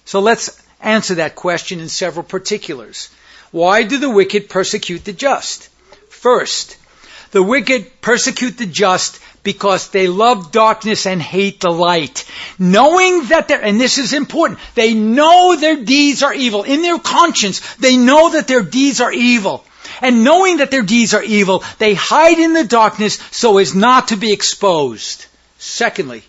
[0.04, 3.10] So let's answer that question in several particulars.
[3.50, 5.68] Why do the wicked persecute the just?
[6.08, 6.76] First,
[7.32, 12.24] the wicked persecute the just because they love darkness and hate the light.
[12.58, 16.64] Knowing that they're, and this is important, they know their deeds are evil.
[16.64, 19.64] In their conscience, they know that their deeds are evil.
[20.02, 24.08] And knowing that their deeds are evil, they hide in the darkness so as not
[24.08, 25.26] to be exposed.
[25.58, 26.22] Secondly,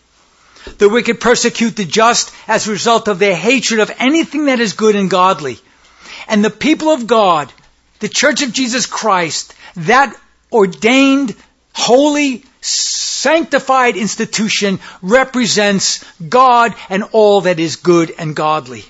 [0.77, 4.73] the wicked persecute the just as a result of their hatred of anything that is
[4.73, 5.59] good and godly.
[6.27, 7.51] And the people of God,
[7.99, 10.15] the Church of Jesus Christ, that
[10.51, 11.35] ordained,
[11.73, 18.83] holy, sanctified institution represents God and all that is good and godly.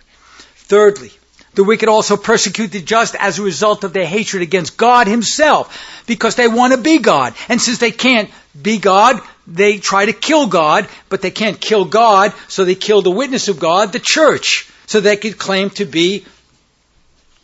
[0.55, 1.11] Thirdly,
[1.53, 6.03] the wicked also persecute the just as a result of their hatred against God himself
[6.05, 7.33] because they want to be God.
[7.49, 11.85] And since they can't be God, they try to kill God, but they can't kill
[11.85, 15.85] God, so they kill the witness of God, the church, so they could claim to
[15.85, 16.25] be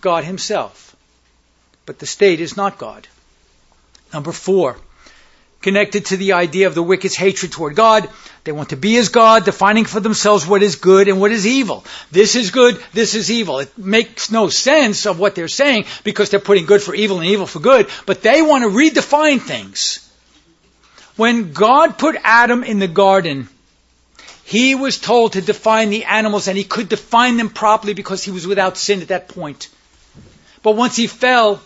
[0.01, 0.95] God himself.
[1.85, 3.07] But the state is not God.
[4.13, 4.77] Number four,
[5.61, 8.09] connected to the idea of the wicked's hatred toward God,
[8.43, 11.47] they want to be as God, defining for themselves what is good and what is
[11.47, 11.85] evil.
[12.11, 13.59] This is good, this is evil.
[13.59, 17.27] It makes no sense of what they're saying because they're putting good for evil and
[17.27, 20.02] evil for good, but they want to redefine things.
[21.15, 23.47] When God put Adam in the garden,
[24.43, 28.31] he was told to define the animals and he could define them properly because he
[28.31, 29.69] was without sin at that point.
[30.63, 31.61] But once he fell,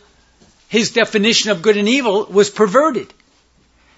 [0.67, 3.13] his definition of good and evil was perverted.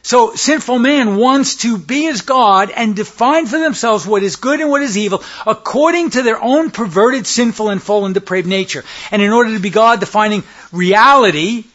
[0.01, 4.61] So sinful man wants to be as God and define for themselves what is good
[4.61, 8.85] and what is evil according to their own perverted, sinful, and fallen, depraved nature.
[9.11, 11.65] And in order to be God defining reality,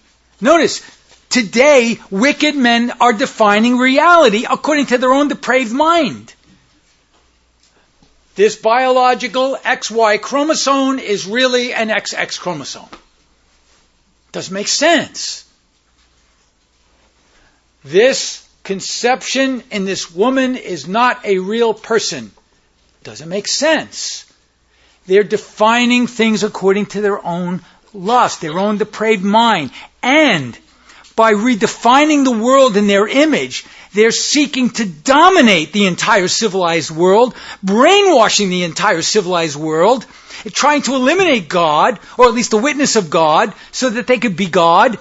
[0.40, 0.80] notice,
[1.28, 6.34] today wicked men are defining reality according to their own depraved mind.
[8.34, 12.88] This biological XY chromosome is really an XX chromosome.
[14.32, 15.44] Doesn't make sense.
[17.84, 22.32] This conception in this woman is not a real person.
[23.04, 24.24] Doesn't make sense.
[25.06, 29.70] They're defining things according to their own lust, their own depraved mind.
[30.02, 30.58] And
[31.16, 37.34] by redefining the world in their image, they're seeking to dominate the entire civilized world,
[37.62, 40.04] brainwashing the entire civilized world,
[40.52, 44.36] trying to eliminate God, or at least the witness of God, so that they could
[44.36, 44.98] be God.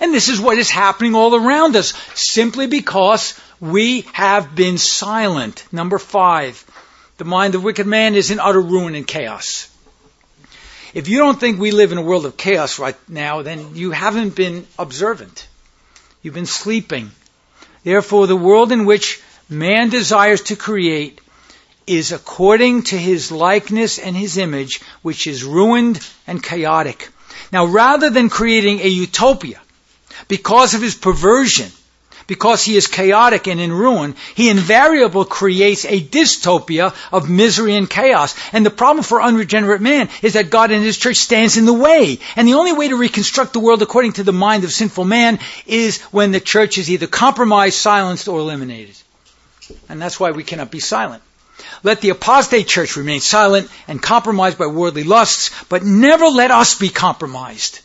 [0.00, 5.64] And this is what is happening all around us, simply because we have been silent.
[5.70, 6.64] Number five,
[7.16, 9.70] the mind of wicked man is in utter ruin and chaos.
[10.94, 13.90] If you don't think we live in a world of chaos right now, then you
[13.90, 15.48] haven't been observant.
[16.22, 17.10] You've been sleeping.
[17.82, 21.20] Therefore, the world in which man desires to create
[21.84, 27.08] is according to his likeness and his image, which is ruined and chaotic.
[27.50, 29.60] Now, rather than creating a utopia,
[30.28, 31.72] because of his perversion,
[32.26, 37.88] because he is chaotic and in ruin, he invariably creates a dystopia of misery and
[37.88, 38.34] chaos.
[38.52, 41.72] And the problem for unregenerate man is that God and his church stands in the
[41.72, 42.18] way.
[42.36, 45.38] And the only way to reconstruct the world according to the mind of sinful man
[45.66, 48.96] is when the church is either compromised, silenced, or eliminated.
[49.88, 51.22] And that's why we cannot be silent.
[51.82, 56.78] Let the apostate church remain silent and compromised by worldly lusts, but never let us
[56.78, 57.80] be compromised.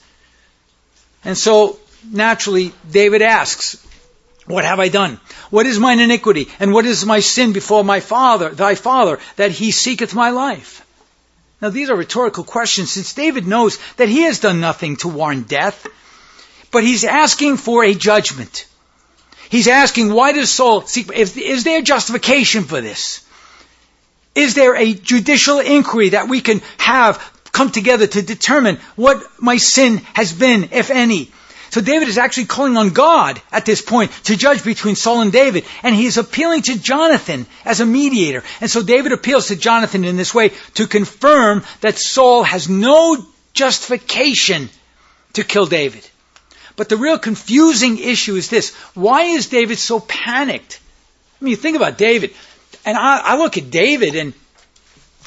[1.23, 3.85] And so, naturally, David asks,
[4.49, 5.19] what have I done?
[5.51, 6.49] What is mine iniquity?
[6.59, 10.83] And what is my sin before my father, thy father, that he seeketh my life?
[11.61, 15.47] Now these are rhetorical questions since David knows that he has done nothing to warrant
[15.47, 15.85] death,
[16.71, 18.65] but he's asking for a judgment.
[19.49, 23.23] He's asking, why does Saul seek, is, is there justification for this?
[24.33, 27.19] Is there a judicial inquiry that we can have
[27.51, 31.29] come together to determine what my sin has been, if any?
[31.71, 35.31] So David is actually calling on God at this point to judge between Saul and
[35.31, 38.43] David, and he is appealing to Jonathan as a mediator.
[38.59, 43.23] And so David appeals to Jonathan in this way to confirm that Saul has no
[43.53, 44.69] justification
[45.33, 46.07] to kill David.
[46.75, 48.73] But the real confusing issue is this.
[48.95, 50.79] Why is David so panicked?
[51.39, 52.33] I mean, you think about David,
[52.85, 54.33] and I, I look at David, and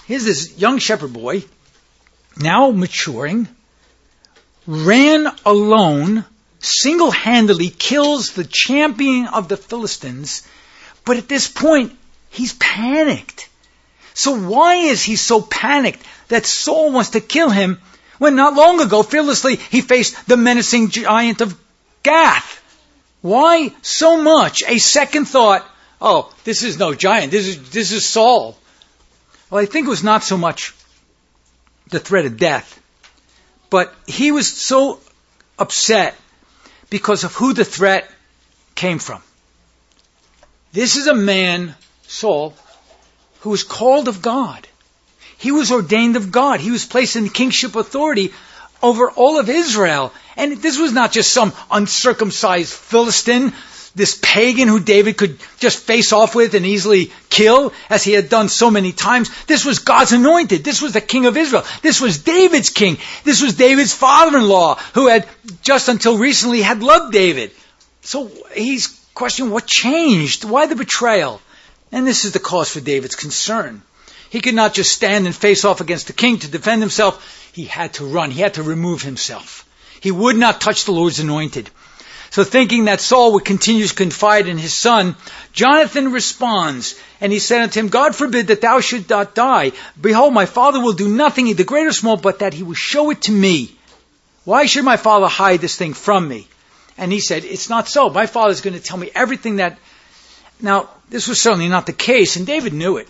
[0.07, 1.45] here's this young shepherd boy,
[2.37, 3.49] now maturing,
[4.67, 6.25] ran alone
[6.62, 10.46] single-handedly kills the champion of the Philistines,
[11.05, 11.92] but at this point,
[12.31, 13.48] he's panicked.
[14.14, 17.81] So why is he so panicked that Saul wants to kill him
[18.18, 21.59] when not long ago, fearlessly, he faced the menacing giant of
[22.03, 22.61] Gath?
[23.20, 25.66] Why so much a second thought,
[26.01, 28.57] oh, this is no giant, this is, this is Saul.
[29.51, 30.75] Well, I think it was not so much
[31.88, 32.81] the threat of death,
[33.68, 35.01] but he was so
[35.59, 36.16] upset
[36.93, 38.09] because of who the threat
[38.75, 39.23] came from.
[40.73, 41.75] This is a man,
[42.07, 42.55] Saul,
[43.41, 44.69] who was called of God.
[45.39, 46.61] He was ordained of God.
[46.61, 48.35] He was placed in kingship authority
[48.83, 50.13] over all of Israel.
[50.37, 53.55] And this was not just some uncircumcised Philistine,
[53.95, 58.29] this pagan who David could just face off with and easily kill, as he had
[58.29, 59.31] done so many times.
[59.47, 60.65] This was God's anointed.
[60.65, 61.65] This was the king of Israel.
[61.83, 62.99] This was David's king.
[63.25, 65.29] This was David's father-in-law, who had
[65.63, 67.51] just until recently had loved David.
[68.01, 70.45] So he's questioning what changed?
[70.45, 71.41] Why the betrayal?
[71.91, 73.83] And this is the cause for David's concern.
[74.31, 77.51] He could not just stand and face off against the king to defend himself.
[77.53, 78.31] He had to run.
[78.31, 79.69] He had to remove himself.
[80.01, 81.69] He would not touch the Lord's anointed.
[82.33, 85.16] So thinking that Saul would continue to confide in his son,
[85.53, 89.73] Jonathan responds, and he said unto him, God forbid that thou should not die.
[90.01, 93.11] Behold, my father will do nothing, either great or small, but that he will show
[93.11, 93.77] it to me.
[94.45, 96.49] Why should my father hide this thing from me?
[96.97, 98.09] And he said, it's not so.
[98.09, 99.79] My father is going to tell me everything that...
[100.59, 103.09] Now, this was certainly not the case, and David knew it.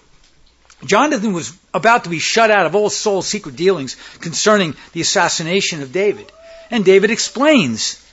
[0.84, 5.80] Jonathan was about to be shut out of all Saul's secret dealings concerning the assassination
[5.80, 6.32] of David.
[6.72, 8.04] And David explains.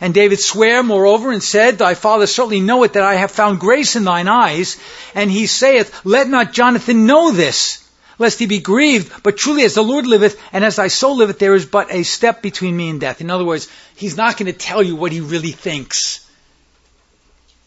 [0.00, 3.96] And David sware moreover and said, Thy father certainly knoweth that I have found grace
[3.96, 4.76] in thine eyes.
[5.14, 7.84] And he saith, Let not Jonathan know this,
[8.18, 9.22] lest he be grieved.
[9.24, 12.04] But truly as the Lord liveth, and as thy soul liveth, there is but a
[12.04, 13.20] step between me and death.
[13.20, 16.24] In other words, he's not going to tell you what he really thinks.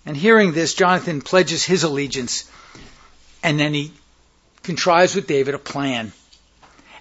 [0.06, 2.50] And hearing this, Jonathan pledges his allegiance.
[3.44, 3.92] And then he
[4.64, 6.14] contrives with David a plan.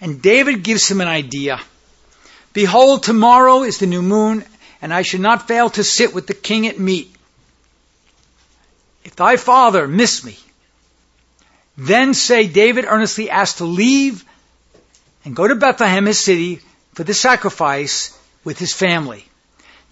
[0.00, 1.60] And David gives him an idea.
[2.52, 4.44] Behold, tomorrow is the new moon,
[4.82, 7.14] and I should not fail to sit with the king at meat.
[9.04, 10.38] If thy father miss me,
[11.76, 14.24] then say David earnestly asked to leave
[15.24, 16.60] and go to Bethlehem, his city,
[16.94, 19.24] for the sacrifice with his family.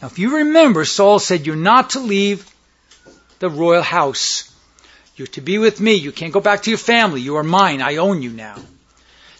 [0.01, 2.49] Now, if you remember, Saul said, You're not to leave
[3.39, 4.53] the royal house.
[5.17, 5.95] You're to be with me.
[5.95, 7.21] You can't go back to your family.
[7.21, 7.83] You are mine.
[7.83, 8.57] I own you now.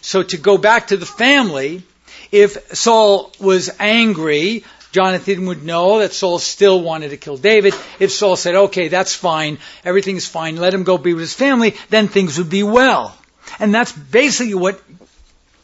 [0.01, 1.83] So to go back to the family,
[2.31, 7.75] if Saul was angry, Jonathan would know that Saul still wanted to kill David.
[7.99, 11.33] If Saul said, okay, that's fine, everything is fine, let him go be with his
[11.33, 13.15] family, then things would be well.
[13.59, 14.81] And that's basically what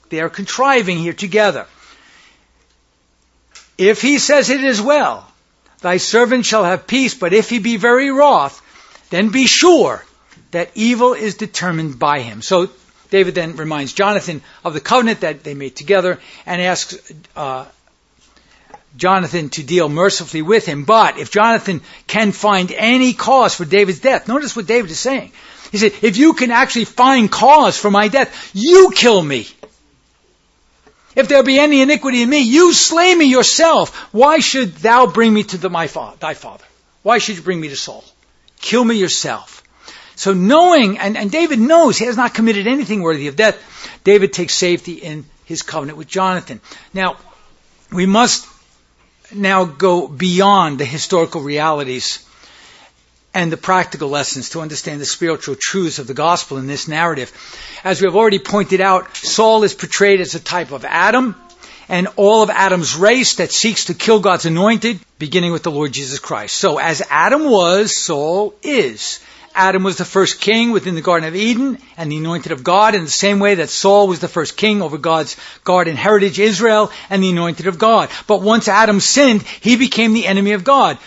[0.09, 1.65] they're contriving here together.
[3.77, 5.29] If he says it is well,
[5.81, 8.61] thy servant shall have peace, but if he be very wroth,
[9.09, 10.03] then be sure
[10.51, 12.41] that evil is determined by him.
[12.41, 12.69] So
[13.09, 16.97] David then reminds Jonathan of the covenant that they made together and asks
[17.35, 17.65] uh,
[18.97, 20.83] Jonathan to deal mercifully with him.
[20.85, 25.31] But if Jonathan can find any cause for David's death, notice what David is saying.
[25.71, 29.47] He said, if you can actually find cause for my death, you kill me.
[31.15, 33.95] If there be any iniquity in me, you slay me yourself.
[34.13, 36.65] Why should thou bring me to the, my fa- thy father?
[37.03, 38.03] Why should you bring me to Saul?
[38.59, 39.63] Kill me yourself.
[40.15, 43.57] So knowing, and, and David knows he has not committed anything worthy of death,
[44.03, 46.61] David takes safety in his covenant with Jonathan.
[46.93, 47.17] Now,
[47.91, 48.45] we must
[49.33, 52.25] now go beyond the historical realities
[53.33, 57.31] and the practical lessons to understand the spiritual truths of the gospel in this narrative.
[57.83, 61.35] As we have already pointed out, Saul is portrayed as a type of Adam
[61.89, 65.91] and all of Adam's race that seeks to kill God's anointed, beginning with the Lord
[65.91, 66.55] Jesus Christ.
[66.55, 69.19] So as Adam was, Saul is.
[69.55, 72.93] Adam was the first king within the Garden of Eden and the anointed of God
[72.93, 76.91] in the same way that Saul was the first king over God's garden heritage, Israel,
[77.09, 78.09] and the anointed of God.
[78.27, 80.97] But once Adam sinned, he became the enemy of God.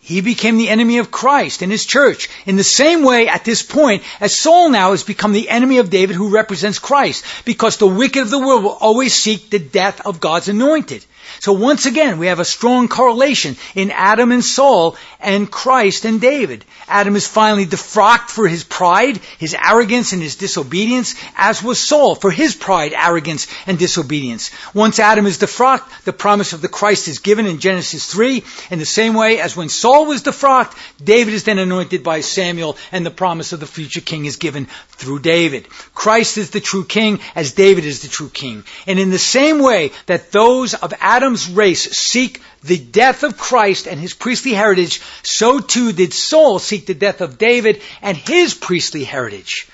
[0.00, 2.28] He became the enemy of Christ and his church.
[2.44, 5.90] In the same way, at this point, as Saul now has become the enemy of
[5.90, 10.04] David who represents Christ, because the wicked of the world will always seek the death
[10.04, 11.06] of God's anointed.
[11.40, 16.20] So once again, we have a strong correlation in Adam and Saul and Christ and
[16.20, 16.64] David.
[16.88, 22.14] Adam is finally defrocked for his pride, his arrogance, and his disobedience, as was Saul
[22.14, 24.50] for his pride, arrogance, and disobedience.
[24.74, 28.78] Once Adam is defrocked, the promise of the Christ is given in Genesis 3, in
[28.78, 33.06] the same way as when Saul was defrocked, David is then anointed by Samuel, and
[33.06, 35.68] the promise of the future king is given through David.
[35.94, 38.64] Christ is the true king, as David is the true king.
[38.86, 43.36] And in the same way that those of Adam Adam's race seek the death of
[43.36, 48.16] Christ and his priestly heritage, so too did Saul seek the death of David and
[48.16, 49.68] his priestly heritage.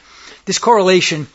[0.46, 1.28] This correlation,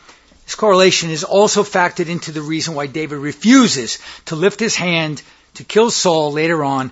[0.44, 5.22] this correlation is also factored into the reason why David refuses to lift his hand
[5.54, 6.92] to kill Saul later on,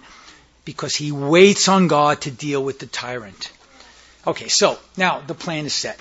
[0.63, 3.51] because he waits on God to deal with the tyrant.
[4.25, 5.99] Okay, so now the plan is set.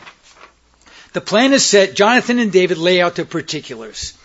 [1.13, 1.97] The plan is set.
[1.97, 4.17] Jonathan and David lay out the particulars.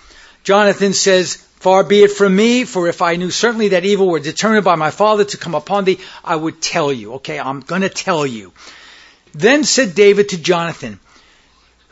[0.44, 4.20] Jonathan says, Far be it from me, for if I knew certainly that evil were
[4.20, 7.14] determined by my father to come upon thee, I would tell you.
[7.14, 8.54] Okay, I'm going to tell you.
[9.34, 11.00] Then said David to Jonathan,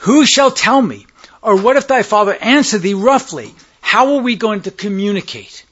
[0.06, 1.08] Who shall tell me?
[1.42, 3.52] Or what if thy father answer thee roughly?
[3.82, 5.66] How are we going to communicate?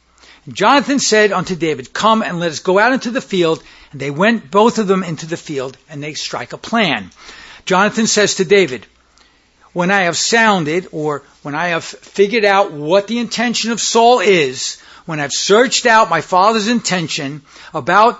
[0.48, 3.62] And Jonathan said unto David, Come and let us go out into the field.
[3.92, 7.12] And they went both of them into the field, and they strike a plan.
[7.66, 8.88] Jonathan says to David,
[9.74, 14.20] when I have sounded or when I have figured out what the intention of Saul
[14.20, 17.42] is, when I've searched out my father's intention
[17.74, 18.20] about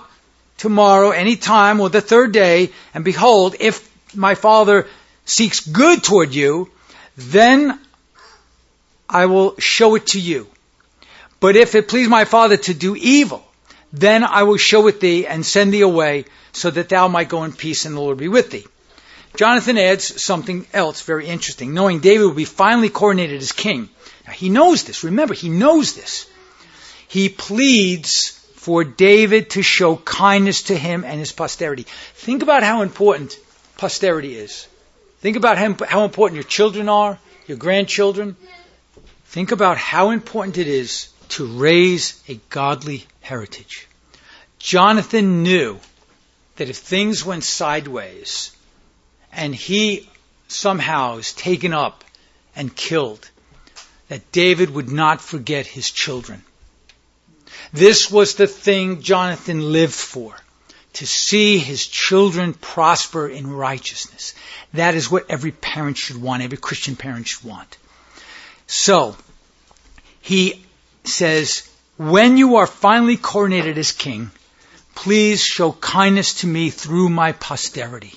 [0.58, 4.86] tomorrow, any time, or the third day, and behold, if my father
[5.24, 6.70] seeks good toward you,
[7.16, 7.78] then
[9.08, 10.46] I will show it to you.
[11.40, 13.44] But if it please my father to do evil,
[13.92, 17.44] then I will show it thee and send thee away so that thou might go
[17.44, 18.66] in peace and the Lord be with thee.
[19.36, 23.88] Jonathan adds something else very interesting, knowing David will be finally coronated as king.
[24.26, 25.04] Now, he knows this.
[25.04, 26.26] Remember, he knows this.
[27.08, 31.86] He pleads for David to show kindness to him and his posterity.
[32.14, 33.38] Think about how important
[33.76, 34.66] posterity is.
[35.20, 38.36] Think about how important your children are, your grandchildren.
[39.26, 43.88] Think about how important it is to raise a godly heritage.
[44.58, 45.78] Jonathan knew
[46.56, 48.54] that if things went sideways,
[49.32, 50.08] and he
[50.48, 52.04] somehow is taken up
[52.54, 53.28] and killed,
[54.08, 56.42] that David would not forget his children.
[57.72, 60.36] This was the thing Jonathan lived for,
[60.94, 64.34] to see his children prosper in righteousness.
[64.74, 67.78] That is what every parent should want, every Christian parent should want.
[68.66, 69.16] So,
[70.20, 70.62] he
[71.04, 74.30] says, when you are finally coronated as king,
[74.94, 78.14] please show kindness to me through my posterity.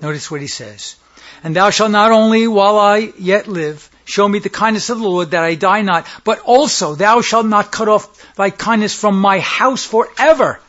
[0.00, 0.96] Notice what he says.
[1.42, 5.08] And thou shalt not only while I yet live show me the kindness of the
[5.08, 9.20] Lord that I die not, but also thou shalt not cut off thy kindness from
[9.20, 10.60] my house forever.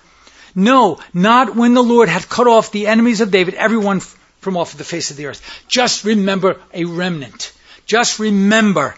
[0.54, 4.02] No, not when the Lord hath cut off the enemies of David, everyone
[4.42, 5.42] from off of the face of the earth.
[5.68, 7.54] Just remember a remnant.
[7.86, 8.96] Just remember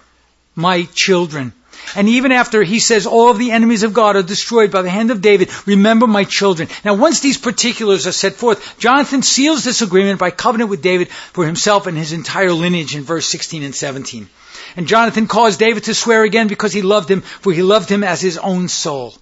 [0.56, 1.54] my children.
[1.96, 4.90] And even after he says all of the enemies of God are destroyed by the
[4.90, 6.70] hand of David, remember my children.
[6.84, 11.10] Now once these particulars are set forth, Jonathan seals this agreement by covenant with David
[11.10, 14.30] for himself and his entire lineage in verse 16 and 17.
[14.76, 18.04] And Jonathan caused David to swear again because he loved him, for he loved him
[18.04, 19.14] as his own soul.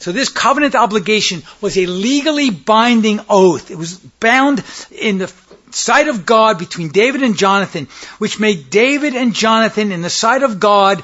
[0.00, 3.70] So this covenant obligation was a legally binding oath.
[3.70, 5.32] It was bound in the
[5.70, 7.86] sight of God between David and Jonathan,
[8.18, 11.02] which made David and Jonathan in the sight of God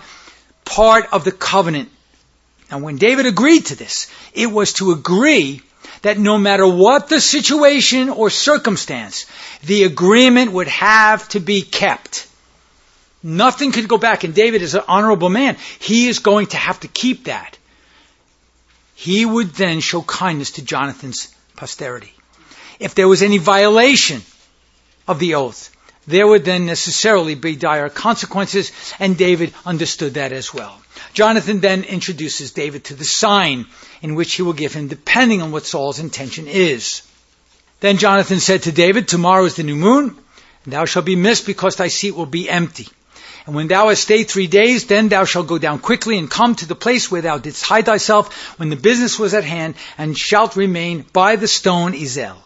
[0.65, 1.91] part of the covenant.
[2.71, 5.62] And when David agreed to this, it was to agree
[6.03, 9.27] that no matter what the situation or circumstance,
[9.62, 12.29] the agreement would have to be kept.
[13.23, 15.57] Nothing could go back, and David is an honorable man.
[15.79, 17.57] He is going to have to keep that.
[18.95, 22.12] He would then show kindness to Jonathan's posterity.
[22.79, 24.23] If there was any violation
[25.09, 25.74] of the oath,
[26.07, 30.78] there would then necessarily be dire consequences, and David understood that as well.
[31.12, 33.66] Jonathan then introduces David to the sign
[34.02, 37.02] in which he will give him depending on what Saul's intention is.
[37.80, 40.16] Then Jonathan said to David, Tomorrow is the new moon,
[40.64, 42.88] and thou shalt be missed because thy seat will be empty.
[43.46, 46.55] And when thou hast stayed three days, then thou shalt go down quickly and come
[46.57, 50.16] to the place where thou didst hide thyself when the business was at hand, and
[50.16, 52.36] shalt remain by the stone Ezel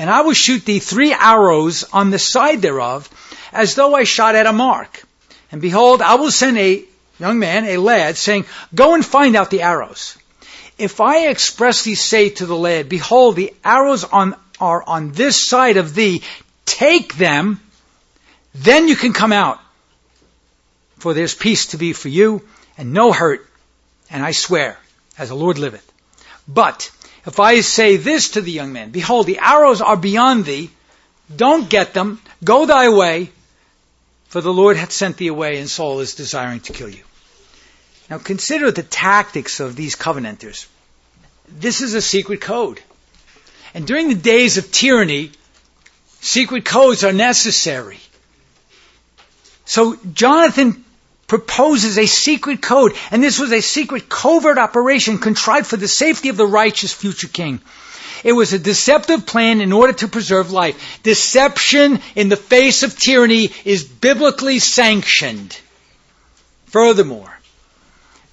[0.00, 3.06] and I will shoot thee three arrows on the side thereof,
[3.52, 5.02] as though I shot at a mark.
[5.52, 6.82] And behold, I will send a
[7.18, 10.16] young man, a lad, saying, Go and find out the arrows.
[10.78, 15.76] If I expressly say to the lad, Behold, the arrows on, are on this side
[15.76, 16.22] of thee,
[16.64, 17.60] take them,
[18.54, 19.60] then you can come out.
[20.96, 22.40] For there's peace to be for you,
[22.78, 23.46] and no hurt,
[24.08, 24.78] and I swear,
[25.18, 25.92] as the Lord liveth.
[26.48, 26.90] But
[27.26, 30.70] if I say this to the young man, behold, the arrows are beyond thee,
[31.34, 33.30] don't get them, go thy way,
[34.28, 37.04] for the Lord hath sent thee away, and Saul is desiring to kill you.
[38.08, 40.66] Now consider the tactics of these covenanters.
[41.48, 42.80] This is a secret code.
[43.74, 45.30] And during the days of tyranny,
[46.20, 48.00] secret codes are necessary.
[49.64, 50.84] So Jonathan
[51.30, 56.28] proposes a secret code, and this was a secret covert operation contrived for the safety
[56.28, 57.60] of the righteous future king.
[58.24, 60.98] It was a deceptive plan in order to preserve life.
[61.04, 65.56] Deception in the face of tyranny is biblically sanctioned.
[66.66, 67.32] Furthermore,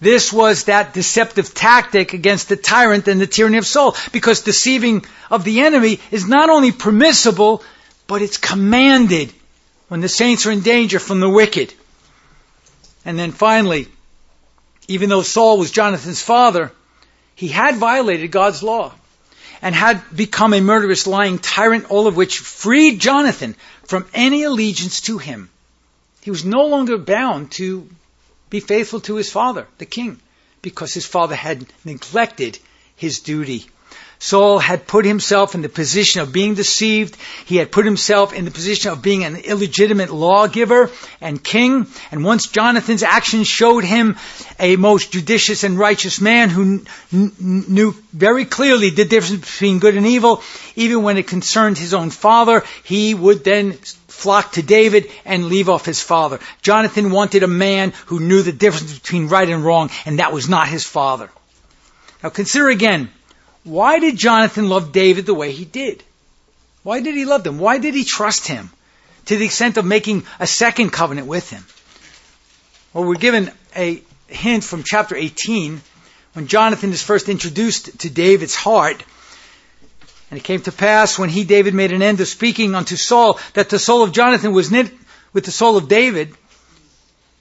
[0.01, 5.05] this was that deceptive tactic against the tyrant and the tyranny of Saul, because deceiving
[5.29, 7.61] of the enemy is not only permissible,
[8.07, 9.31] but it's commanded
[9.87, 11.75] when the saints are in danger from the wicked.
[13.07, 13.87] And then finally,
[14.89, 16.73] even though Saul was Jonathan's father,
[17.35, 18.93] he had violated God's law
[19.61, 23.55] and had become a murderous, lying tyrant, all of which freed Jonathan
[23.85, 25.49] from any allegiance to him.
[26.19, 27.89] He was no longer bound to
[28.49, 30.19] be faithful to his father, the king,
[30.61, 32.59] because his father had neglected
[32.97, 33.67] his duty.
[34.19, 37.17] Saul had put himself in the position of being deceived.
[37.45, 40.89] He had put himself in the position of being an illegitimate lawgiver
[41.21, 41.87] and king.
[42.11, 44.17] And once Jonathan's actions showed him
[44.59, 47.33] a most judicious and righteous man who kn-
[47.67, 50.41] knew very clearly the difference between good and evil,
[50.75, 53.73] even when it concerned his own father, he would then
[54.07, 56.39] flock to David and leave off his father.
[56.63, 60.49] Jonathan wanted a man who knew the difference between right and wrong, and that was
[60.49, 61.29] not his father.
[62.23, 63.11] Now consider again,
[63.67, 66.03] why did Jonathan love David the way he did?
[66.83, 67.59] Why did he love him?
[67.59, 68.69] Why did he trust him
[69.25, 71.65] to the extent of making a second covenant with him?
[72.93, 75.81] Well, we're given a hint from chapter 18
[76.33, 79.03] when Jonathan is first introduced to David's heart
[80.29, 83.39] and it came to pass when he, David, made an end of speaking unto Saul,
[83.53, 84.91] that the soul of Jonathan was knit
[85.31, 86.33] with the soul of David,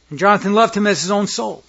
[0.09, 1.65] and Jonathan loved him as his own soul.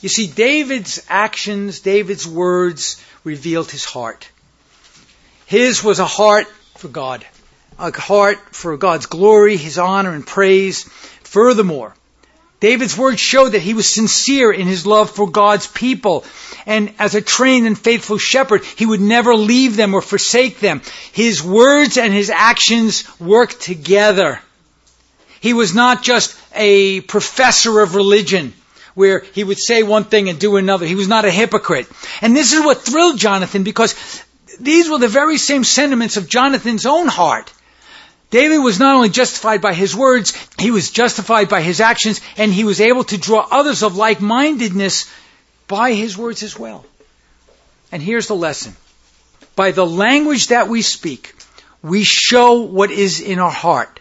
[0.00, 4.28] You see, David's actions, David's words revealed his heart.
[5.46, 6.46] His was a heart
[6.76, 7.26] for God,
[7.78, 10.84] a heart for God's glory, His honor and praise.
[11.22, 11.94] Furthermore,
[12.60, 16.24] David's words show that he was sincere in his love for God's people.
[16.64, 20.80] And as a trained and faithful shepherd, he would never leave them or forsake them.
[21.12, 24.40] His words and his actions worked together.
[25.40, 28.54] He was not just a professor of religion
[28.94, 30.86] where he would say one thing and do another.
[30.86, 31.88] He was not a hypocrite.
[32.20, 33.94] And this is what thrilled Jonathan because
[34.60, 37.52] these were the very same sentiments of Jonathan's own heart.
[38.30, 42.52] David was not only justified by his words, he was justified by his actions, and
[42.52, 45.10] he was able to draw others of like-mindedness
[45.68, 46.84] by his words as well.
[47.92, 48.74] And here's the lesson.
[49.54, 51.34] By the language that we speak,
[51.80, 54.00] we show what is in our heart.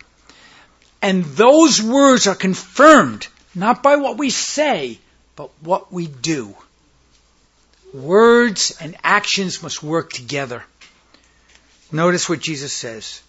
[1.01, 4.99] And those words are confirmed not by what we say,
[5.35, 6.55] but what we do.
[7.93, 10.63] Words and actions must work together.
[11.91, 13.21] Notice what Jesus says.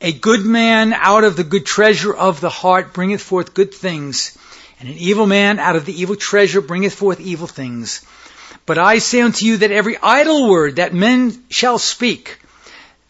[0.00, 4.36] A good man out of the good treasure of the heart bringeth forth good things,
[4.80, 8.04] and an evil man out of the evil treasure bringeth forth evil things.
[8.66, 12.38] But I say unto you that every idle word that men shall speak,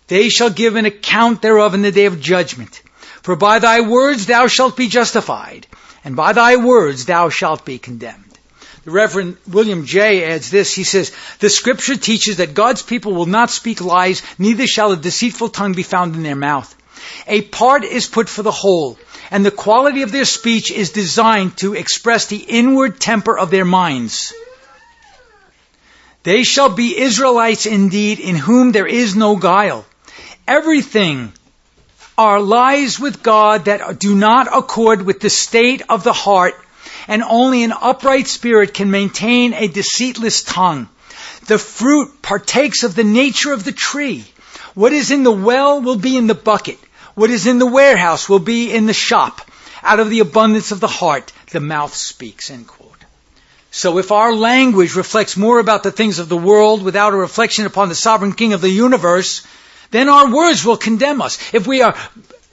[0.08, 2.82] they shall give an account thereof in the day of judgment.
[3.22, 5.66] For by thy words thou shalt be justified,
[6.04, 8.38] and by thy words thou shalt be condemned.
[8.84, 10.74] The Reverend William Jay adds this.
[10.74, 14.96] He says, The scripture teaches that God's people will not speak lies, neither shall a
[14.96, 16.74] deceitful tongue be found in their mouth.
[17.26, 18.98] A part is put for the whole,
[19.30, 23.64] and the quality of their speech is designed to express the inward temper of their
[23.64, 24.34] minds.
[26.22, 29.86] They shall be Israelites indeed, in whom there is no guile.
[30.46, 31.32] Everything
[32.16, 36.54] are lies with God that do not accord with the state of the heart,
[37.08, 40.88] and only an upright spirit can maintain a deceitless tongue.
[41.46, 44.24] The fruit partakes of the nature of the tree.
[44.74, 46.78] What is in the well will be in the bucket.
[47.14, 49.48] What is in the warehouse will be in the shop.
[49.82, 52.50] Out of the abundance of the heart, the mouth speaks.
[52.50, 53.04] End quote.
[53.70, 57.66] So if our language reflects more about the things of the world without a reflection
[57.66, 59.46] upon the sovereign king of the universe,
[59.90, 61.38] then our words will condemn us.
[61.54, 61.94] If we are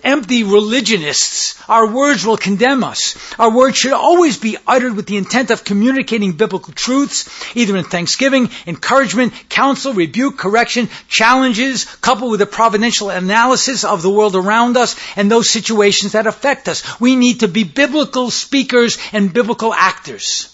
[0.03, 3.15] empty religionists, our words will condemn us.
[3.39, 7.83] Our words should always be uttered with the intent of communicating biblical truths, either in
[7.83, 14.77] thanksgiving, encouragement, counsel, rebuke, correction, challenges, coupled with a providential analysis of the world around
[14.77, 16.99] us and those situations that affect us.
[16.99, 20.47] We need to be biblical speakers and biblical actors.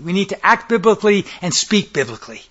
[0.00, 2.42] We need to act biblically and speak biblically.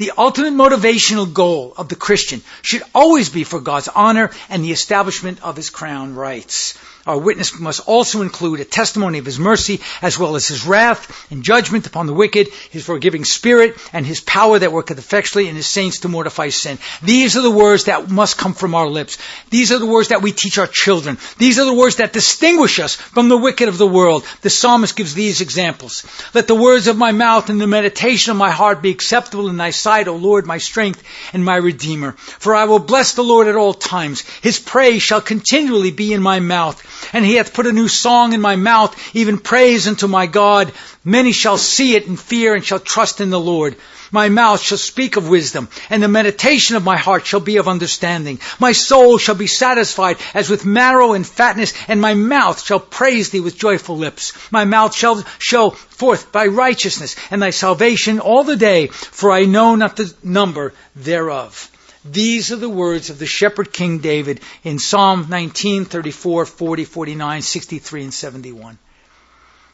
[0.00, 4.72] The ultimate motivational goal of the Christian should always be for God's honor and the
[4.72, 6.72] establishment of his crown rights.
[7.10, 11.26] Our witness must also include a testimony of his mercy as well as his wrath
[11.32, 15.56] and judgment upon the wicked, his forgiving spirit, and his power that worketh effectually in
[15.56, 16.78] his saints to mortify sin.
[17.02, 19.18] These are the words that must come from our lips.
[19.50, 21.18] These are the words that we teach our children.
[21.36, 24.24] These are the words that distinguish us from the wicked of the world.
[24.42, 26.06] The psalmist gives these examples.
[26.32, 29.56] Let the words of my mouth and the meditation of my heart be acceptable in
[29.56, 31.02] thy sight, O Lord, my strength
[31.32, 32.12] and my redeemer.
[32.12, 34.20] For I will bless the Lord at all times.
[34.42, 36.80] His praise shall continually be in my mouth.
[37.12, 40.72] And he hath put a new song in my mouth, even praise unto my God.
[41.04, 43.76] Many shall see it and fear and shall trust in the Lord.
[44.12, 47.68] My mouth shall speak of wisdom, and the meditation of my heart shall be of
[47.68, 48.40] understanding.
[48.58, 53.30] My soul shall be satisfied as with marrow and fatness, and my mouth shall praise
[53.30, 54.32] thee with joyful lips.
[54.50, 59.44] My mouth shall show forth thy righteousness and thy salvation all the day, for I
[59.44, 61.70] know not the number thereof.
[62.04, 67.42] These are the words of the shepherd king David in Psalm 19, 34, 40, 49,
[67.42, 68.78] 63, and 71.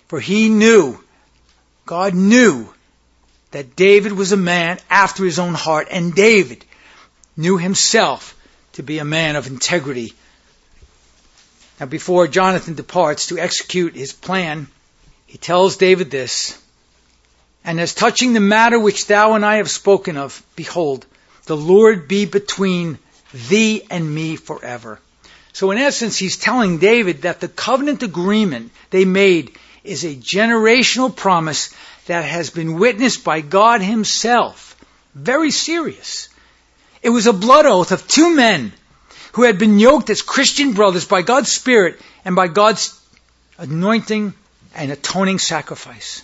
[0.09, 0.99] For he knew,
[1.85, 2.69] God knew
[3.53, 6.65] that David was a man after his own heart, and David
[7.37, 8.35] knew himself
[8.73, 10.13] to be a man of integrity.
[11.79, 14.67] Now, before Jonathan departs to execute his plan,
[15.27, 16.59] he tells David this
[17.65, 21.07] And as touching the matter which thou and I have spoken of, behold,
[21.47, 22.99] the Lord be between
[23.33, 25.01] thee and me forever.
[25.53, 31.15] So, in essence, he's telling David that the covenant agreement they made is a generational
[31.15, 31.75] promise
[32.07, 34.77] that has been witnessed by God Himself.
[35.15, 36.29] Very serious.
[37.03, 38.73] It was a blood oath of two men
[39.33, 42.99] who had been yoked as Christian brothers by God's Spirit and by God's
[43.59, 44.35] anointing
[44.75, 46.23] and atoning sacrifice.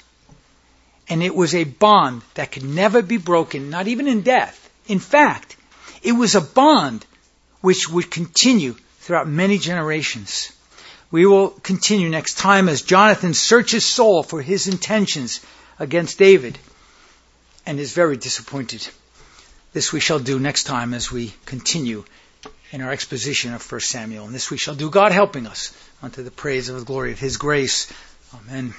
[1.08, 4.61] And it was a bond that could never be broken, not even in death.
[4.86, 5.56] In fact,
[6.02, 7.06] it was a bond
[7.60, 10.52] which would continue throughout many generations.
[11.10, 15.40] We will continue next time as Jonathan searches Saul for his intentions
[15.78, 16.58] against David
[17.66, 18.86] and is very disappointed.
[19.72, 22.04] This we shall do next time as we continue
[22.72, 24.24] in our exposition of 1 Samuel.
[24.24, 25.72] And this we shall do, God helping us,
[26.02, 27.92] unto the praise of the glory of His grace.
[28.34, 28.74] Amen.